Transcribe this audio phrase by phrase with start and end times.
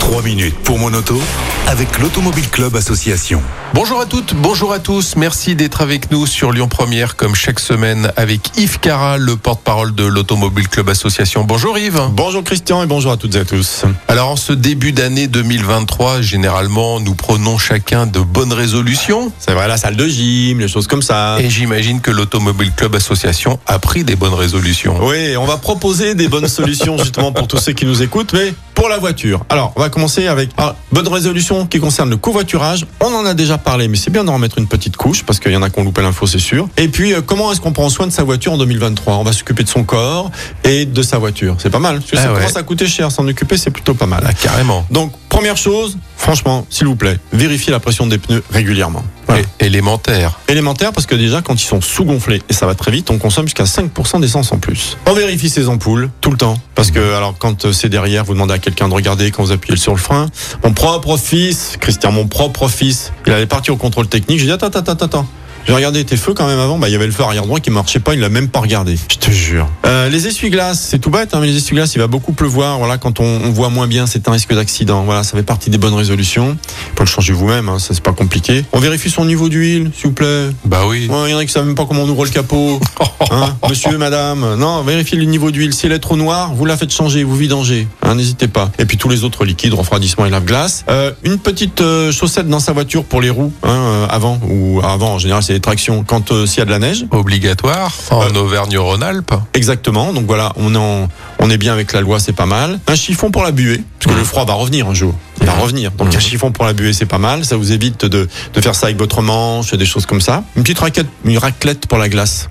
[0.00, 1.20] 3 minutes pour mon auto
[1.68, 3.42] avec l'Automobile Club Association.
[3.74, 5.14] Bonjour à toutes, bonjour à tous.
[5.14, 9.94] Merci d'être avec nous sur Lyon Première comme chaque semaine avec Yves Cara, le porte-parole
[9.94, 11.44] de l'Automobile Club Association.
[11.44, 12.00] Bonjour Yves.
[12.12, 13.82] Bonjour Christian et bonjour à toutes et à tous.
[14.08, 19.68] Alors en ce début d'année 2023, généralement nous prenons chacun de bonnes résolutions C'est vrai,
[19.68, 21.36] la salle de gym, les choses comme ça.
[21.40, 24.96] et j'imagine que l'Automobile Club Association a pris des bonnes résolutions.
[25.02, 28.52] Oui, on va proposer des bonnes solutions justement pour tous ceux qui nous écoutent, mais
[28.74, 29.44] pour la voiture.
[29.48, 32.86] Alors, on va commencer avec ah, bonne résolution qui concerne le covoiturage.
[33.00, 35.52] On en a déjà parlé, mais c'est bien d'en remettre une petite couche parce qu'il
[35.52, 36.68] y en a qui ont loupé l'info, c'est sûr.
[36.76, 39.32] Et puis, euh, comment est-ce qu'on prend soin de sa voiture en 2023 On va
[39.32, 40.30] s'occuper de son corps
[40.64, 41.56] et de sa voiture.
[41.58, 41.98] C'est pas mal.
[41.98, 42.38] Parce que Ah ça ouais.
[42.38, 44.24] commence à coûter cher, s'en occuper, c'est plutôt pas mal.
[44.26, 44.86] Ah, carrément.
[44.90, 49.04] Donc, première chose, franchement, s'il vous plaît, vérifiez la pression des pneus régulièrement.
[49.30, 49.46] Voilà.
[49.60, 50.40] Élémentaire.
[50.48, 53.46] élémentaire parce que déjà quand ils sont sous-gonflés et ça va très vite, on consomme
[53.46, 54.96] jusqu'à 5% d'essence en plus.
[55.06, 58.34] On vérifie ses ampoules tout le temps parce que alors quand euh, c'est derrière, vous
[58.34, 60.26] demandez à quelqu'un de regarder quand vous appuyez sur le frein.
[60.64, 64.40] Mon propre fils, Christian, mon propre fils, il allait partir au contrôle technique.
[64.40, 65.26] J'ai dit attends attends attends attends.
[65.66, 67.60] J'ai regardé tes feux quand même avant, bah il y avait le feu arrière droit
[67.60, 68.96] qui marchait pas, il l'a même pas regardé.
[69.10, 69.68] Je te jure.
[69.86, 72.78] Euh, les essuie-glaces, c'est tout bête, hein, mais les essuie-glaces, il va beaucoup pleuvoir.
[72.78, 75.04] Voilà, quand on, on voit moins bien, c'est un risque d'accident.
[75.04, 76.48] Voilà, ça fait partie des bonnes résolutions.
[76.48, 78.64] Vous pouvez le changer vous-même, hein, ça c'est pas compliqué.
[78.72, 80.48] On vérifie son niveau d'huile, s'il vous plaît.
[80.64, 81.06] Bah oui.
[81.08, 82.80] Ouais, Il y en a qui savent même pas comment on ouvre le capot.
[83.32, 84.56] Hein, monsieur, madame.
[84.56, 85.72] Non, vérifiez le niveau d'huile.
[85.72, 87.86] Si elle est trop noire, vous la faites changer, vous vidangez.
[88.02, 88.72] Hein, N'hésitez pas.
[88.80, 90.84] Et puis tous les autres liquides, refroidissement et lave-glace.
[90.88, 95.14] Euh, une petite euh, chaussette dans sa voiture pour les roues, hein, avant ou avant.
[95.14, 97.06] En général, c'est les tractions quand euh, s'il y a de la neige.
[97.10, 99.34] Obligatoire en Auvergne-Rhône-Alpes.
[99.54, 100.12] Exactement.
[100.12, 101.08] Donc voilà, on est, en-
[101.40, 102.78] on est bien avec la loi, c'est pas mal.
[102.86, 105.12] Un chiffon pour la buée, parce que le froid va revenir un jour.
[105.40, 105.90] Il va revenir.
[105.90, 107.44] Donc un chiffon pour la buée, c'est pas mal.
[107.44, 110.44] Ça vous évite de, de faire ça avec votre manche, des choses comme ça.
[110.54, 112.48] Une petite raquette, une raclette pour la glace.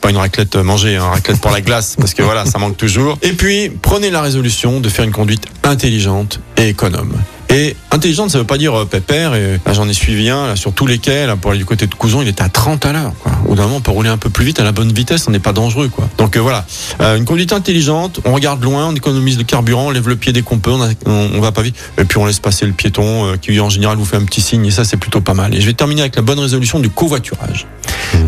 [0.00, 3.18] Pas une raclette mangée, un raclette pour la glace, parce que voilà, ça manque toujours.
[3.22, 7.12] Et puis, prenez la résolution de faire une conduite intelligente et économe.
[7.52, 9.34] Et intelligente, ça veut pas dire euh, pépère.
[9.34, 11.26] Et j'en ai suivi un là, sur tous les quais.
[11.26, 13.12] Là, pour aller du côté de Couson, il était à 30 à l'heure.
[13.52, 13.54] Quoi.
[13.54, 15.26] Au bout d'un moment, on peut rouler un peu plus vite à la bonne vitesse.
[15.28, 16.08] On n'est pas dangereux, quoi.
[16.18, 16.64] Donc euh, voilà,
[17.00, 18.20] Euh, une conduite intelligente.
[18.24, 20.70] On regarde loin, on économise le carburant, on lève le pied dès qu'on peut.
[20.70, 21.76] On, a- on, on va pas vite.
[21.98, 24.40] Et puis on laisse passer le piéton euh, qui en général vous fait un petit
[24.40, 24.64] signe.
[24.66, 25.54] Et ça, c'est plutôt pas mal.
[25.54, 27.66] Et je vais terminer avec la bonne résolution du covoiturage.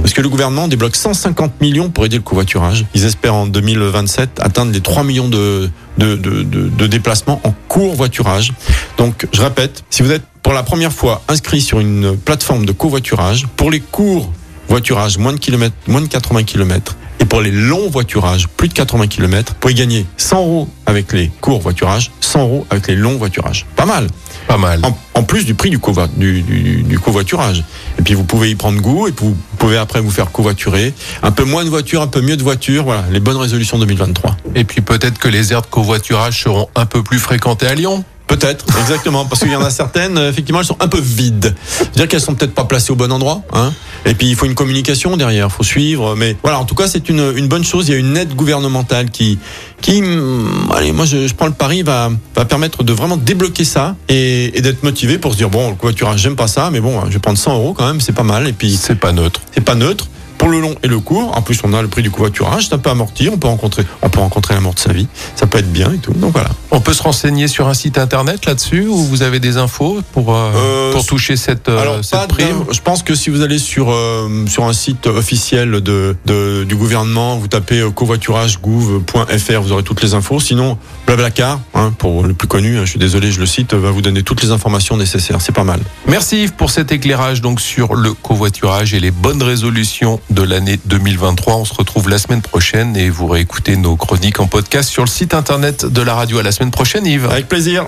[0.02, 2.84] Parce que le gouvernement débloque 150 millions pour aider le covoiturage.
[2.94, 7.54] Ils espèrent en 2027 atteindre les 3 millions de, de, de, de- de déplacements en
[7.68, 8.52] court voiturage.
[8.98, 12.72] Donc, je répète, si vous êtes pour la première fois inscrit sur une plateforme de
[12.72, 14.30] covoiturage, pour les courts
[14.68, 18.74] voiturages, moins de, kilomètres, moins de 80 km, et pour les longs voiturages, plus de
[18.74, 22.96] 80 km, vous pouvez gagner 100 euros avec les courts voiturages, 100 euros avec les
[22.96, 23.66] longs voiturages.
[23.76, 24.08] Pas mal
[24.48, 24.80] Pas mal.
[24.84, 25.78] en, en plus du prix du,
[26.16, 27.64] du, du, du covoiturage.
[27.98, 30.92] Et puis vous pouvez y prendre goût et vous pouvez après vous faire covoiturer.
[31.22, 32.84] Un peu moins de voitures, un peu mieux de voitures.
[32.84, 34.36] Voilà, les bonnes résolutions 2023.
[34.54, 38.04] Et puis peut-être que les aires de covoiturage seront un peu plus fréquentées à Lyon.
[38.26, 41.54] Peut-être, exactement, parce qu'il y en a certaines, euh, effectivement, elles sont un peu vides.
[41.66, 43.42] C'est-à-dire qu'elles sont peut-être pas placées au bon endroit.
[43.52, 43.72] Hein
[44.04, 46.14] et puis il faut une communication derrière, faut suivre.
[46.16, 47.88] Mais voilà, en tout cas, c'est une, une bonne chose.
[47.88, 49.38] Il y a une aide gouvernementale qui,
[49.80, 53.64] qui, hum, allez, moi je, je prends le pari, va, va permettre de vraiment débloquer
[53.64, 56.80] ça et, et d'être motivé pour se dire bon, le covoiturage, j'aime pas ça, mais
[56.80, 58.46] bon, je vais prendre 100 euros quand même, c'est pas mal.
[58.48, 59.40] Et puis C'est pas neutre.
[59.54, 60.08] c'est pas neutre.
[60.38, 62.74] Pour le long et le court, en plus on a le prix du covoiturage, c'est
[62.74, 65.06] un peu amorti, on peut rencontrer, on peut rencontrer l'amour de sa vie,
[65.36, 66.12] ça peut être bien et tout.
[66.12, 66.50] Donc voilà.
[66.70, 70.34] On peut se renseigner sur un site internet là-dessus où vous avez des infos pour,
[70.34, 73.58] euh, Euh, pour toucher cette, euh, Alors, cette prime je pense que si vous allez
[73.58, 79.82] sur euh, sur un site officiel de, de- du gouvernement, vous tapez covoituragegouv.fr, vous aurez
[79.82, 80.40] toutes les infos.
[80.40, 83.90] Sinon, Blablacar, hein, pour le plus connu, hein, je suis désolé, je le cite, va
[83.90, 85.40] vous donner toutes les informations nécessaires.
[85.40, 85.80] C'est pas mal.
[86.08, 90.78] Merci Yves pour cet éclairage donc sur le covoiturage et les bonnes résolutions de l'année
[90.84, 91.56] 2023.
[91.56, 95.08] On se retrouve la semaine prochaine et vous réécoutez nos chroniques en podcast sur le
[95.08, 96.38] site internet de la radio.
[96.38, 97.26] À la semaine prochaine Yves.
[97.30, 97.86] Avec plaisir.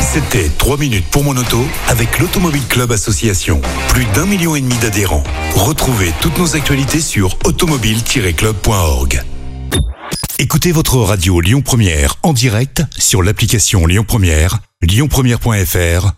[0.00, 3.60] C'était 3 minutes pour mon auto avec l'Automobile Club Association.
[3.88, 5.24] Plus d'un million et demi d'adhérents.
[5.54, 9.22] Retrouvez toutes nos actualités sur automobile-club.org.
[10.40, 16.17] Écoutez votre radio Lyon Première en direct sur l'application Lyon Première, lyonpremière.fr